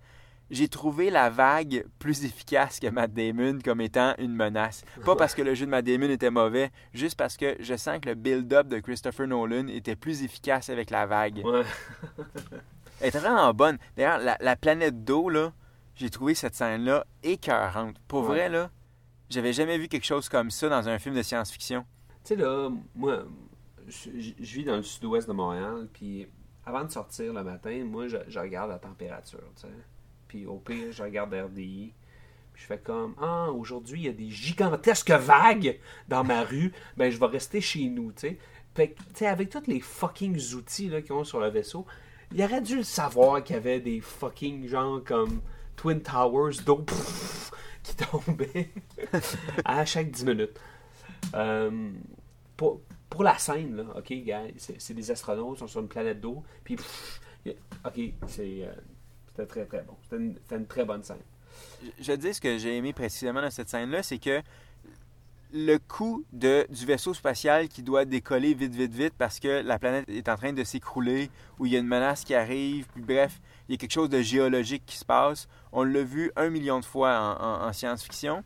[0.48, 4.84] J'ai trouvé la vague plus efficace que Matt Damon comme étant une menace.
[5.04, 7.98] Pas parce que le jeu de Matt Damon était mauvais, juste parce que je sens
[8.00, 11.42] que le build-up de Christopher Nolan était plus efficace avec la vague.
[11.44, 11.62] Ouais.
[13.00, 13.76] Elle était vraiment bonne.
[13.96, 15.52] D'ailleurs, la, la planète d'eau, là,
[15.96, 17.96] j'ai trouvé cette scène-là écœurante.
[18.06, 18.26] Pour Ouais.
[18.28, 18.70] vrai, là,
[19.28, 21.84] j'avais jamais vu quelque chose comme ça dans un film de science-fiction.
[22.26, 23.22] Tu sais, là, moi,
[23.86, 26.26] je, vis dans le sud-ouest de Montréal, puis
[26.64, 29.68] avant de sortir le matin, moi, je, regarde la température, tu sais.
[30.26, 31.94] Puis au pire, je regarde RDI,
[32.52, 36.72] puis je fais comme, ah, aujourd'hui, il y a des gigantesques vagues dans ma rue,
[36.96, 38.38] ben, je vais rester chez nous, tu sais.
[38.74, 41.86] Tu sais, avec tous les fucking outils, qu'ils ont sur le vaisseau,
[42.32, 45.42] il aurait dû le savoir qu'il y avait des fucking gens comme
[45.76, 46.84] Twin Towers d'eau
[47.84, 48.70] qui tombaient
[49.64, 50.58] à chaque 10 minutes.
[51.34, 51.90] Euh,
[52.56, 52.80] pour,
[53.22, 54.12] la scène, OK,
[54.58, 56.76] c'est des astronautes, ils sont sur une planète d'eau, puis
[57.46, 58.72] OK, euh,
[59.36, 59.94] c'était très très bon.
[60.02, 61.16] C'était une, très bonne scène.
[62.00, 64.42] Je- dis ce que j'ai aimé précisément dans cette scène-là, c'est que
[65.52, 70.08] le coup du vaisseau spatial qui doit décoller vite, vite, vite parce que la planète
[70.08, 73.40] est en train de s'écrouler, ou il y a une menace qui arrive, puis bref,
[73.68, 75.48] il y a quelque chose de géologique qui se passe.
[75.72, 78.42] On l'a vu un million de fois en science-fiction.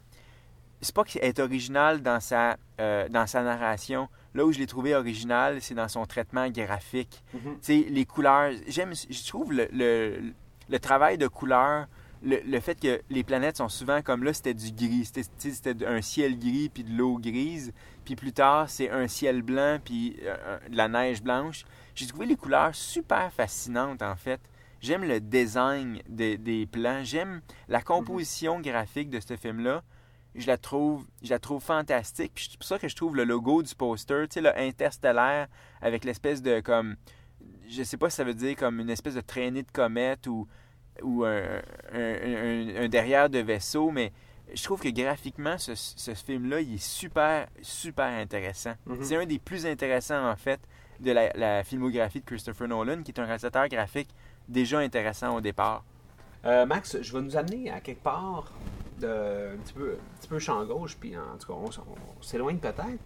[0.82, 4.08] C'est pas qu'elle est originale dans sa, euh, dans sa narration.
[4.34, 7.22] Là où je l'ai trouvé original, c'est dans son traitement graphique.
[7.34, 7.40] Mhm.
[7.42, 8.52] Tu sais, les couleurs.
[8.66, 10.32] J'aime, je trouve le, le,
[10.68, 11.86] le travail de couleur,
[12.22, 15.10] le, le fait que les planètes sont souvent comme là, c'était du gris.
[15.36, 17.72] C'était, un ciel gris puis de l'eau grise.
[18.04, 21.64] Puis plus tard, c'est un ciel blanc puis euh, de la neige blanche.
[21.94, 24.40] J'ai trouvé les couleurs super fascinantes, en fait.
[24.80, 27.04] J'aime le design des- des plans.
[27.04, 29.82] J'aime la composition graphique de ce film-là.
[30.34, 32.32] Je la trouve, je la trouve fantastique.
[32.34, 35.48] Puis c'est pour ça que je trouve le logo du poster, tu sais, le interstellaire
[35.82, 36.96] avec l'espèce de comme,
[37.68, 40.46] je sais pas si ça veut dire comme une espèce de traînée de comète ou
[41.02, 41.42] ou un,
[41.92, 44.12] un- un- un derrière de vaisseau, mais
[44.52, 48.74] je trouve que graphiquement, ce, ce film-là, il est super, super intéressant.
[48.86, 48.98] Mhm.
[49.02, 50.60] C'est un des plus intéressants, en fait,
[50.98, 54.10] de la, la filmographie de Christopher Nolan, qui est un réalisateur graphique
[54.48, 55.84] déjà intéressant au départ.
[56.44, 58.52] Euh, Max, je vais nous amener à quelque part
[59.00, 62.22] de, un, petit peu, un petit peu champ gauche, puis en tout cas, on, on
[62.22, 62.98] s'éloigne peut-être.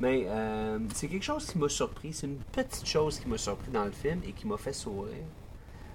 [0.00, 2.12] Mais euh, c'est quelque chose qui m'a surpris.
[2.12, 5.24] C'est une petite chose qui m'a surpris dans le film et qui m'a fait sourire.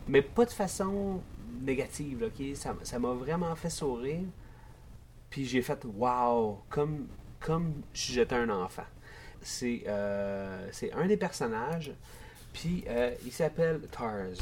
[0.08, 1.22] Mais pas de façon
[1.62, 2.56] négative, ok?
[2.84, 4.24] Ça m'a vraiment fait sourire.
[5.30, 7.08] Puis j'ai fait wow, comme,
[7.40, 8.86] comme si j'étais un enfant.
[9.42, 11.94] C'est euh, un des personnages,
[12.52, 14.36] puis euh, il s'appelle Tars.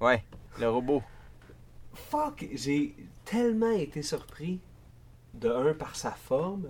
[0.00, 0.24] Ouais,
[0.58, 1.02] le robot.
[1.94, 4.60] Fuck, j'ai tellement été surpris
[5.34, 6.68] de un par sa forme,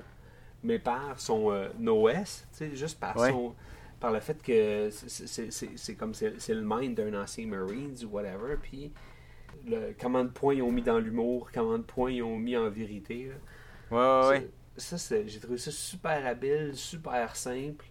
[0.63, 3.31] mais par son euh, OS, tu sais, juste par Ouais.
[3.31, 3.55] son
[4.01, 8.91] par le fait que c'est- comme c'est le mind d'un ancien Marines ou whatever, puis
[9.65, 12.57] le, comment de points ils ont mis dans l'humour, comment de points ils ont mis
[12.57, 13.31] en vérité.
[13.91, 14.27] là.
[14.27, 17.85] Ouais, ouais, Ça, j'ai trouvé ça super habile, super simple.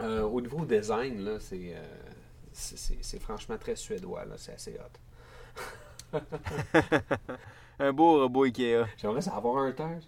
[0.00, 4.98] Euh, au niveau design, là, c'est, euh, franchement très suédois, là, c'est assez hot.
[7.78, 8.84] un beau robot Ikea.
[8.96, 9.98] J'aimerais ça avoir un temps.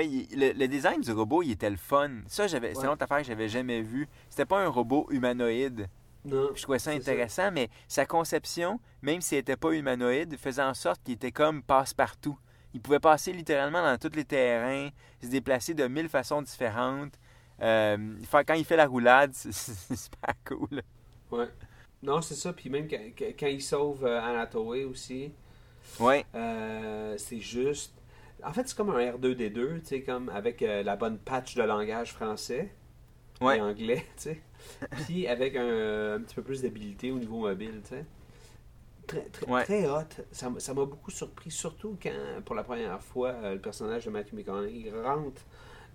[0.00, 2.10] Il- le, le design du robot, il était le fun.
[2.26, 4.08] Ça, j'avais, c'est une autre affaire que j'avais jamais vu.
[4.30, 5.88] C'était pas un robot humanoïde.
[6.24, 6.48] Non.
[6.54, 11.02] Je trouvais ça intéressant, mais sa conception, même s'il n'était pas humanoïde, faisait en sorte
[11.04, 12.38] qu'il était comme passe-partout.
[12.72, 14.88] Il pouvait passer littéralement dans tous les terrains,
[15.22, 17.12] se déplacer de mille façons différentes.
[17.60, 20.82] Euh, quand il fait la roulade, c'est, super cool.
[21.30, 21.48] Ouais.
[22.02, 22.52] Non, c'est ça.
[22.54, 22.98] Puis même quand,
[23.38, 25.30] quand- il sauve euh, Anatoly aussi,
[26.00, 27.94] Ouais, euh, c'est juste.
[28.44, 31.62] En fait, c'est comme un R2D2, tu sais, comme avec euh, la bonne patch de
[31.62, 32.72] langage français
[33.40, 33.58] Ouais.
[33.58, 34.42] et anglais, tu sais.
[35.06, 38.04] Puis avec un, un petit peu plus d'habilité au niveau mobile, tu sais.
[39.06, 39.64] Très, très, Ouais.
[39.64, 40.02] très hot.
[40.32, 44.34] Ça m'a beaucoup surpris, surtout quand, pour la première fois, euh, le personnage de Matthew
[44.34, 45.42] McConaughey rentre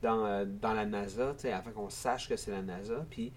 [0.01, 3.05] dans, dans la NASA, tu sais, afin qu'on sache que c'est la NASA.
[3.09, 3.33] Puis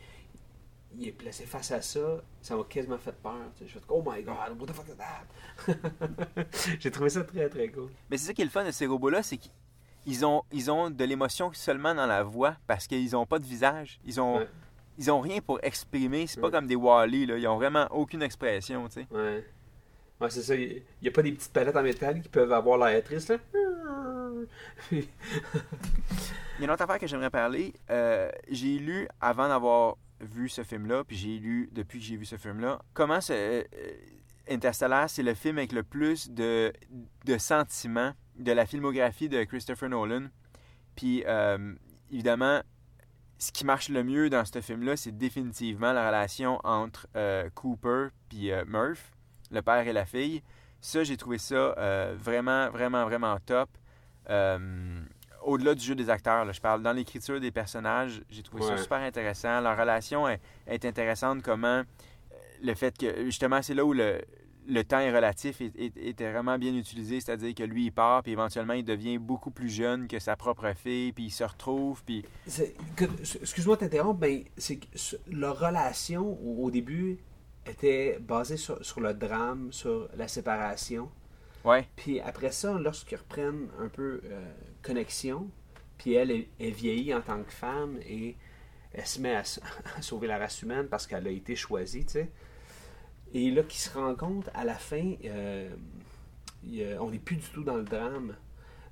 [0.99, 3.35] il est placé face à ça, ça m'a quasiment fait peur.
[3.61, 5.27] Je fait Oh my god, what the fuck is that?
[6.81, 7.91] J'ai trouvé ça très très cool.
[8.11, 10.91] mais c'est ça qui est le fun de ces robots-là, c'est qu'ils ont, ils ont
[10.91, 14.01] de l'émotion seulement dans la voix parce qu'ils n'ont pas de visage.
[14.05, 14.49] Ils ont, Ouais.
[14.99, 16.27] ils ont rien pour exprimer.
[16.27, 16.53] C'est pas Ouais.
[16.53, 17.39] comme des Wally, là.
[17.39, 19.07] Ils ont vraiment aucune expression, tu sais.
[19.11, 19.45] Ouais.
[20.21, 20.55] Ouais, c'est ça.
[20.55, 23.39] Il n'y a pas des petites palettes en métal qui peuvent avoir l'air triste, là.
[24.93, 24.99] Il
[26.59, 27.73] y a une autre affaire que j'aimerais parler.
[27.91, 32.25] Euh, j'ai lu, avant d'avoir vu ce film-là, puis j'ai lu depuis que j'ai vu
[32.25, 33.63] ce film-là, comment ce, euh,
[34.49, 36.73] Interstellar, c'est le film avec le plus de,
[37.25, 40.29] de sentiments de la filmographie de Christopher Nolan.
[40.97, 41.75] Puis, euh,
[42.11, 42.61] évidemment,
[43.39, 48.09] ce qui marche le mieux dans ce film-là, c'est définitivement la relation entre euh, Cooper
[48.29, 49.13] puis Murph,
[49.51, 50.43] le père et la fille.
[50.81, 53.69] Ça, j'ai trouvé ça vraiment, vraiment, vraiment top.
[55.45, 58.77] Au-delà du jeu des acteurs, là, je parle dans l'écriture des personnages, j'ai trouvé ça
[58.83, 59.61] super intéressant.
[59.61, 61.83] Leur relation est, est intéressante, comment euh,
[62.63, 64.21] le fait que, justement, c'est là où le,
[64.69, 68.23] le temps est relatif et- et- était vraiment bien utilisé, c'est-à-dire que lui, il part,
[68.23, 72.03] puis éventuellement, il devient beaucoup plus jeune que sa propre fille, puis il se retrouve,
[72.05, 72.25] puis...
[73.41, 74.87] Excuse-moi de t'interrompre, mais c'est que
[75.31, 77.19] leur relation au, au début
[77.67, 81.11] était basée sur, sur le drame, sur la séparation.
[81.65, 85.49] Ouais, Puis après ça, lorsqu'ils reprennent un peu euh, connexion,
[85.99, 88.37] puis elle est, est vieillie en tant que femme et
[88.93, 89.43] elle se met à,
[89.97, 92.31] à sauver la race humaine parce qu'elle a été choisie, tu sais.
[93.35, 95.71] Et là, qu'ils se rendent compte, à la fin, euh,
[96.65, 98.35] y on n'est plus du tout dans le drame,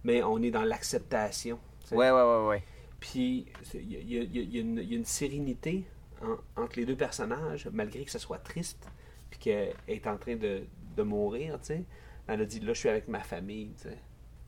[0.04, 1.58] mais on est dans l'acceptation.
[1.82, 1.96] tu sais.
[1.96, 2.62] ouais, ouais, ouais, ouais.
[3.00, 5.84] Puis il y, a- y une- il y a une sérénité
[6.22, 8.86] en- entre les deux personnages, malgré que ce soit triste,
[9.30, 10.62] puis qu'elle est en train de,
[10.96, 11.84] de mourir, tu sais.
[12.32, 13.98] Elle a dit, là, je suis avec ma famille, tu sais.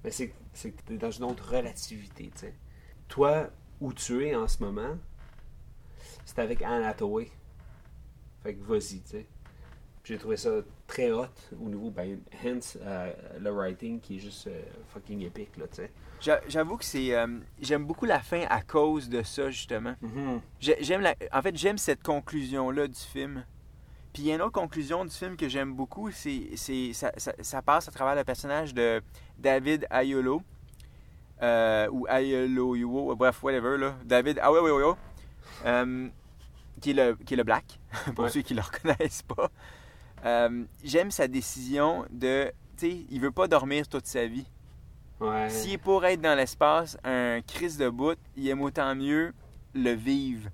[0.05, 2.55] Mais c'est c'est que t'es dans une autre relativité, tu sais.
[3.09, 4.97] Toi, où tu es en ce moment,
[6.25, 7.29] c'est avec Anne Hathaway.
[8.43, 9.27] Fait que vas-y, tu sais.
[10.05, 10.51] J'ai trouvé ça
[10.89, 11.27] très hot
[11.61, 15.77] au niveau, ben, hence euh, le writing qui est juste euh, fucking épique, là, tu
[15.77, 15.91] sais.
[16.21, 17.15] J'a- J'avoue que c'est...
[17.17, 19.95] euh, j'aime beaucoup la fin à cause de ça, justement.
[20.61, 21.15] J'ai- J'aime la...
[21.33, 23.45] En fait, j'aime cette conclusion-là du film.
[24.13, 26.55] Puis il y a une autre conclusion du film que j'aime beaucoup, c'est,
[26.93, 29.03] ça, ça- ça passe à travers le personnage de
[29.39, 30.43] David Aiello,
[31.43, 33.95] euh, ou Aiello, Yuo, bref, whatever, là.
[34.05, 34.95] David ah ouais, ouais, ouais, ouais.
[35.65, 36.09] Euh,
[36.81, 37.79] qui, est le, qui est le black,
[38.15, 38.31] pour Ouais.
[38.31, 39.51] ceux qui ne le reconnaissent pas.
[40.25, 44.47] Euh, j'aime sa décision de, tu sais, il veut pas dormir toute sa vie.
[45.21, 45.49] Ouais.
[45.51, 49.33] S'il est pour être dans l'espace, un crise de bout, il aime autant mieux
[49.75, 50.51] le vivre.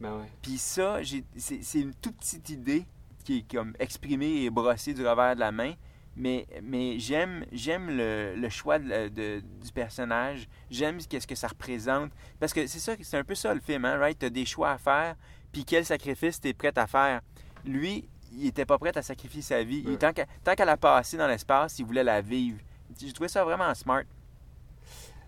[0.00, 0.26] Ben ouais.
[0.42, 0.98] Puis ça,
[1.36, 2.84] c'est une toute petite idée
[3.26, 5.74] qui est comme exprimée et brossée du revers de la main.
[6.14, 10.48] Mais, mais j'aime j'aime le, le choix de la- de- du personnage.
[10.70, 12.10] J'aime qu'est-ce que ça représente.
[12.40, 14.18] Parce que c'est ça, c'est un peu ça le film, hein, right?
[14.18, 15.16] T'as des choix à faire,
[15.52, 17.20] puis quel sacrifice t'es prêt à faire.
[17.64, 19.84] Lui, il était pas prêt à sacrifier sa vie.
[19.98, 22.60] Tant qu'à- tant qu'elle a passé dans l'espace, il voulait la vivre.
[22.98, 24.04] J'ai trouvé ça vraiment smart.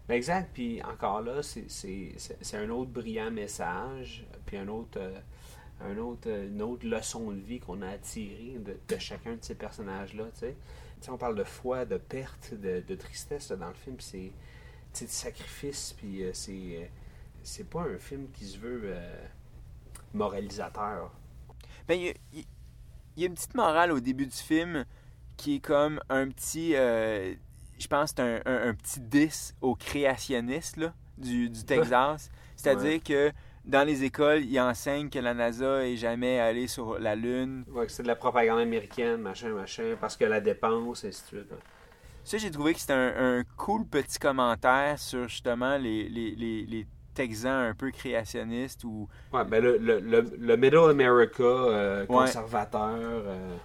[0.08, 0.50] Ben exact.
[0.54, 5.18] Puis encore là, c'est- c'est c'est- c'est un autre brillant message, puis un autre, euh,
[5.80, 9.54] un autre, une autre leçon de vie qu'on a tirer de, de chacun de ces
[9.54, 10.24] personnages-là.
[10.34, 10.56] Tu sais.
[11.08, 13.96] On parle de foi, de perte, de, de tristesse là, dans le film.
[14.00, 14.32] C'est
[15.00, 16.86] de sacrifice, puis euh, c'est euh,
[17.44, 19.26] c'est pas un film qui se veut euh,
[20.14, 21.12] moralisateur.
[21.86, 22.44] Ben, il y, a-
[23.16, 24.84] y une petite morale au début du film
[25.36, 26.74] qui est comme un petit.
[26.74, 27.34] euh,
[27.78, 32.30] je pense que c'est un, un- un petit 10 aux créationnistes là, du, du Texas.
[32.56, 33.00] C'est-à-dire Ouais.
[33.00, 33.32] que
[33.68, 37.64] dans les écoles, ils enseignent que la NASA est jamais allée sur la Lune.
[37.70, 41.22] Ouais, que c'est de la propagande américaine, machin, machin, parce que la dépense, et ainsi
[41.22, 41.50] de suite.
[41.50, 41.57] là.
[42.24, 46.66] Ça, j'ai trouvé que c'était un, un cool petit commentaire sur justement les, les, les,
[46.66, 52.00] les Texans un peu créationnistes ou Ouais, ben le, le, le, le Middle America euh,
[52.02, 52.07] Ouais.
[52.07, 52.90] conservateur.
[52.98, 53.57] euh,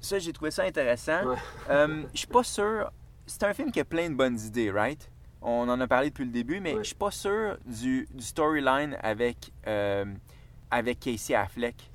[0.00, 1.24] ça, j'ai trouvé ça intéressant.
[1.26, 1.36] Ouais.
[1.70, 2.90] Euh, je suis pas sûr.
[3.26, 5.09] C'est un film qui a plein de bonnes idées, right?
[5.42, 8.96] On en a parlé depuis le début, mais je suis pas sûr du, du storyline
[9.02, 10.04] avec, euh,
[10.70, 11.90] avec Casey Affleck.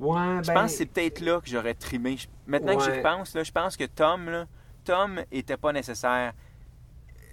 [0.00, 2.16] Ouais, Je ben, pense que c'est peut-être là que j'aurais trimé.
[2.46, 4.46] Maintenant que j'y repense, là, je pense que Tom, là,
[4.84, 6.32] Tom était pas nécessaire.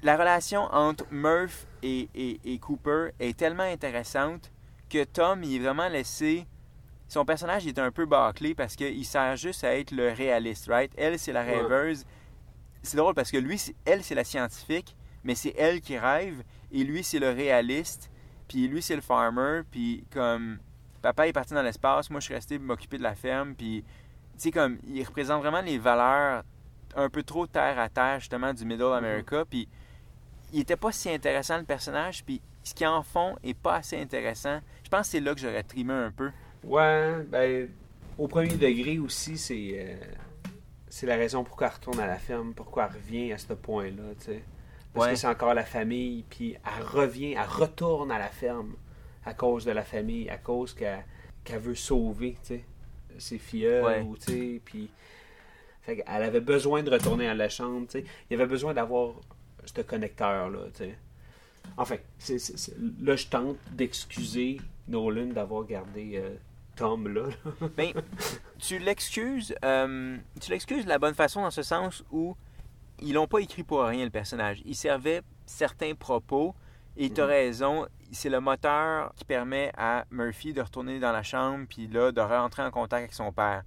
[0.04, 4.52] La relation entre Murph et, et- et Cooper est tellement intéressante
[4.90, 6.46] que Tom, il est vraiment laissé.
[7.08, 10.92] Son personnage est un peu bâclé parce qu'il sert juste à être le réaliste, right?
[10.98, 11.62] Elle, c'est la Ouais.
[11.62, 12.06] rêveuse.
[12.84, 16.84] C'est drôle parce que lui, elle, c'est la scientifique, mais c'est elle qui rêve et
[16.84, 18.10] lui, c'est le réaliste.
[18.48, 19.62] Puis lui, c'est le farmer.
[19.70, 20.60] Puis comme
[21.02, 23.56] papa est parti dans l'espace, moi, je suis resté m'occuper de la ferme.
[23.56, 23.90] Puis, tu
[24.38, 26.44] sais, comme, il représente vraiment les valeurs
[26.96, 29.44] un peu trop terre à terre, justement, du Middle America.
[29.50, 29.68] Puis,
[30.54, 32.24] il était pas si intéressant, le personnage.
[32.24, 34.60] Puis, ce qu'ils en font est pas assez intéressant.
[34.84, 36.32] Je pense que c'est là que j'aurais trimé un peu.
[36.64, 37.70] Ouais, ben,
[38.18, 39.96] au premier degré aussi, c'est euh,
[40.88, 44.14] c'est la raison pourquoi elle retourne à la ferme, pourquoi elle revient à ce point-là,
[44.20, 44.44] tu sais.
[44.94, 45.14] Parce Ouais.
[45.14, 48.74] que c'est encore la famille, puis elle revient, elle retourne à la ferme
[49.26, 52.66] à cause de la famille, à cause qu'elle veut sauver, tu sais,
[53.18, 54.02] ses filles, Ouais.
[54.02, 54.90] ou tu sais, puis...
[55.84, 58.06] Fait qu'elle avait besoin de retourner à la chambre, tu sais.
[58.30, 59.16] Il y avait besoin d'avoir
[59.66, 60.98] ce connecteur-là, tu sais.
[61.78, 66.36] Enfin, c'est- là, je tente d'excuser Nolan d'avoir gardé euh,
[66.76, 67.28] Tom là.
[67.62, 67.68] là.
[67.78, 67.94] Ben,
[68.60, 72.36] tu l'excuses, euh, tu l'excuses de la bonne façon dans ce sens où
[73.02, 74.62] ils l'ont pas écrit pour rien le personnage.
[74.66, 76.56] Il servait certains propos
[76.98, 81.24] et tu as raison, c'est le moteur qui permet à Murphy de retourner dans la
[81.24, 83.64] chambre puis là de rentrer en contact avec son père.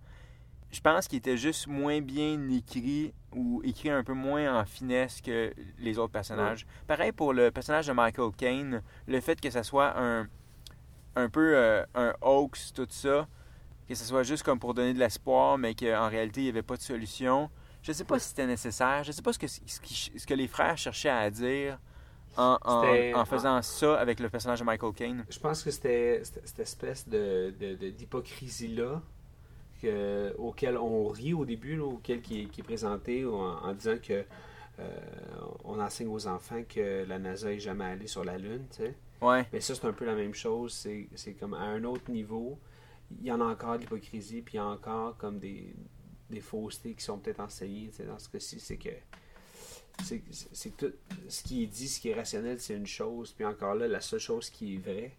[0.70, 5.20] Je pense qu'il était juste moins bien écrit ou écrit un peu moins en finesse
[5.20, 6.66] que les autres personnages.
[6.86, 10.28] Pareil pour le personnage de Michael Caine, le fait que ça soit un
[11.16, 13.26] un peu euh, un hoax, tout ça,
[13.88, 16.62] que ce soit juste comme pour donner de l'espoir, mais qu'en réalité, il n'y avait
[16.62, 17.50] pas de solution.
[17.84, 19.04] Je ne sais pas si c'était nécessaire.
[19.04, 21.78] Je ne sais pas ce que, ce, qui- ce que les frères cherchaient à dire
[22.36, 25.24] en, en- faisant ça avec le personnage de Michael Caine.
[25.28, 27.50] Je pense que c'était cette espèce de
[27.90, 29.02] d'hypocrisie-là
[29.82, 33.96] que- auquel on rit au début, là, auquel qui, est- qui est présenté en, disant
[34.02, 34.24] que
[34.80, 34.88] euh,
[35.62, 38.94] on enseigne aux enfants que la NASA est jamais allée sur la Lune, tu sais.
[39.20, 40.72] Ouais, Mais ça, c'est un peu la même chose.
[40.72, 42.58] C'est c'est comme à un autre niveau,
[43.20, 45.74] il y en a encore de l'hypocrisie, puis il y a encore comme des,
[46.30, 47.90] des faussetés qui sont peut-être enseignées.
[48.06, 48.90] Dans ce cas-ci, c'est que
[50.02, 50.92] c'est tout
[51.28, 53.32] ce qui est dit, ce qui est rationnel, c'est une chose.
[53.32, 55.12] Puis encore là, la seule chose qui est vraie,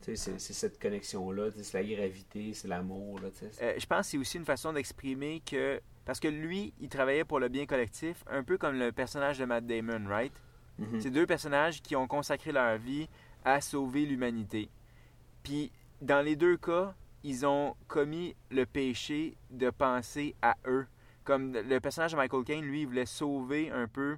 [0.00, 1.50] c'est cette connexion-là.
[1.62, 3.20] C'est la gravité, c'est l'amour.
[3.62, 5.80] Euh, je pense que c'est aussi une façon d'exprimer que...
[6.04, 9.44] Parce que lui, il travaillait pour le bien collectif, un peu comme le personnage de
[9.44, 10.32] Matt Damon, right?
[10.78, 11.00] Mhm.
[11.00, 13.08] C'est deux personnages qui ont consacré leur vie
[13.44, 14.70] à sauver l'humanité.
[15.42, 20.86] Puis, dans les deux cas, ils ont commis le péché de penser à eux.
[21.24, 24.16] Comme le personnage de Michael Caine, lui, il voulait sauver un peu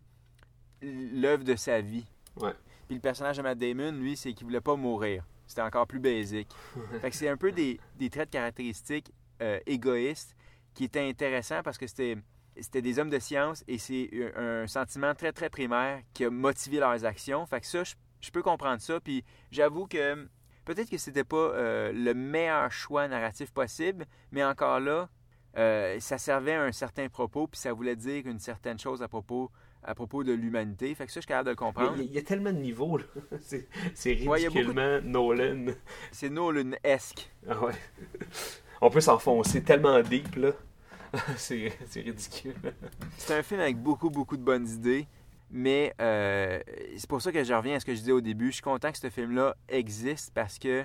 [0.82, 2.06] l'œuvre de sa vie.
[2.36, 2.52] Ouais.
[2.86, 5.24] Puis le personnage de Matt Damon, lui, c'est qu'il voulait pas mourir.
[5.46, 6.48] C'était encore plus basique.
[7.00, 9.12] fait que c'est un peu des, des traits de caractéristiques
[9.42, 10.36] euh, égoïstes
[10.74, 12.16] qui étaient intéressants parce que c'était
[12.60, 16.78] c'était des hommes de science et c'est un sentiment très très primaire qui a motivé
[16.78, 17.46] leurs actions.
[17.46, 19.00] Fait que ça, je, je peux comprendre ça.
[19.00, 20.28] Puis j'avoue que
[20.64, 25.08] peut-être que c'était pas euh, le meilleur choix narratif possible, mais encore là,
[25.58, 29.08] euh, ça servait à un certain propos, puis ça voulait dire une certaine chose à
[29.08, 29.50] propos
[29.84, 30.94] à propos de l'humanité.
[30.94, 31.94] Fait que ça, je suis capable de le comprendre.
[31.96, 32.98] Il y, a- il y a tellement de niveaux.
[32.98, 33.04] là.
[33.94, 35.72] C'est Ouais, ridiculement Nolan.
[36.12, 37.28] C'est Nolan-esque.
[37.48, 37.72] Ah ouais.
[38.80, 40.52] On peut s'enfoncer tellement deep, là.
[41.36, 42.54] c'est c'est ridicule.
[43.18, 45.06] C'est un film avec beaucoup, beaucoup de bonnes idées,
[45.52, 46.58] mais euh,
[46.96, 48.46] c'est pour ça que je reviens à ce que je disais au début.
[48.46, 50.84] Je suis content que ce film-là existe parce que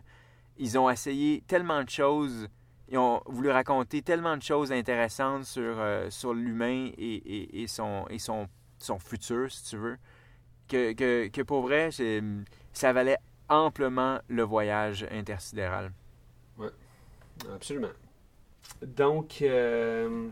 [0.58, 2.48] ils ont essayé tellement de choses,
[2.90, 8.06] ils ont voulu raconter tellement de choses intéressantes sur, euh, sur l'humain et, et- son,
[8.10, 8.48] et son,
[8.80, 9.98] son futur, si tu veux,
[10.68, 11.90] que, que, que pour vrai,
[12.74, 13.18] ça valait
[13.50, 15.92] amplement le voyage intersidéral.
[17.54, 17.92] Absolument.
[18.82, 20.28] Donc, euh,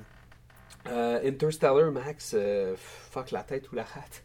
[0.88, 4.24] euh, Interstellar, Max, euh, fuck la tête ou la rate.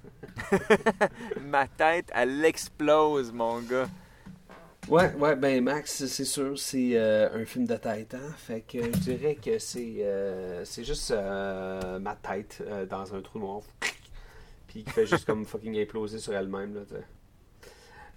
[1.40, 3.88] Ma tête, elle explose, mon gars.
[4.88, 8.34] Ouais, ouais, ben Max, c'est sûr, c'est euh, un film de tête, hein.
[8.36, 10.04] Fait que je dirais que c'est
[10.64, 13.62] c'est juste ma tête dans un trou noir.
[14.66, 16.82] Puis qui fait juste comme fucking imploser sur elle-même, là.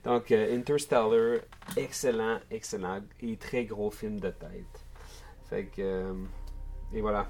[0.03, 1.39] Donc, Interstellar,
[1.77, 4.85] excellent, excellent et très gros film de tête.
[5.49, 6.13] Fait que.
[6.93, 7.27] et voilà.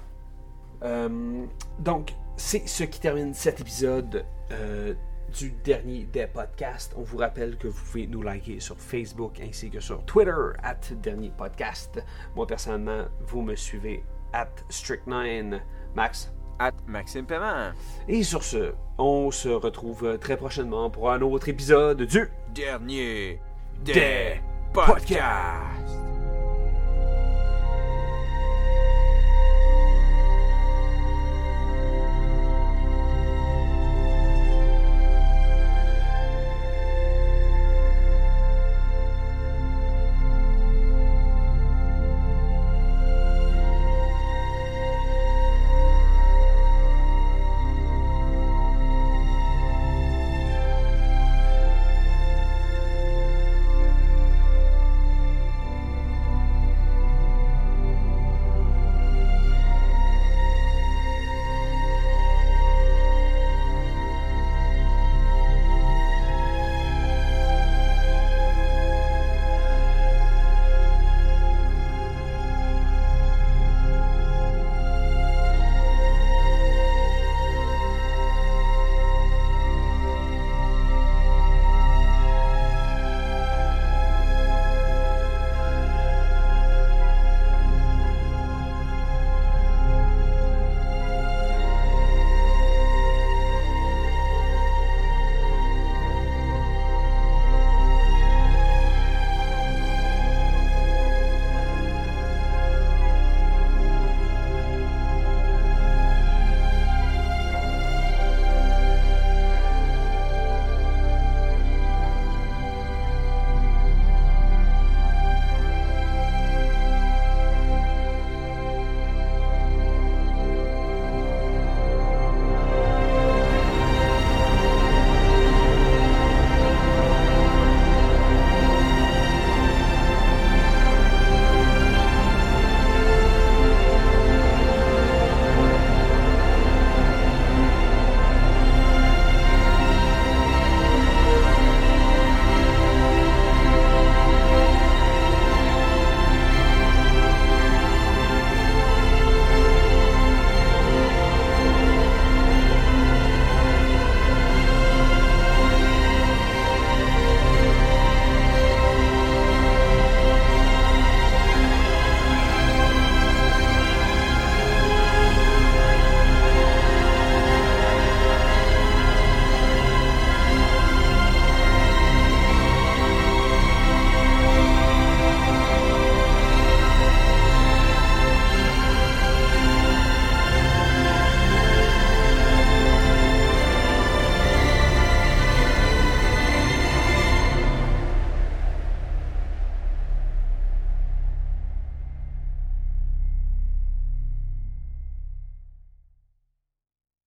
[0.82, 1.46] Euh,
[1.78, 4.94] donc, c'est ce qui termine cet épisode euh,
[5.38, 6.94] du dernier des podcasts.
[6.96, 10.94] On vous rappelle que vous pouvez nous liker sur Facebook ainsi que sur Twitter, at
[11.02, 12.02] dernier podcast.
[12.34, 15.60] Moi, personnellement, vous me suivez at Strict9.
[15.94, 16.32] Max.
[16.58, 17.72] At Maxime Paiement.
[18.08, 23.40] Et sur ce, on se retrouve très prochainement pour un autre épisode du Dernier
[23.84, 24.40] Des des
[24.72, 26.03] podcasts.